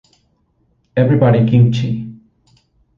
[0.97, 2.11] Everybody, Kimchi!